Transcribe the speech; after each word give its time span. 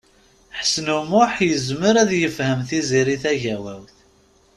Ḥsen 0.57 0.87
U 0.97 0.99
Muḥ 1.09 1.33
yezmer 1.47 1.95
ad 2.01 2.11
yefhem 2.21 2.59
Tiziri 2.69 3.17
Tagawawt. 3.23 3.95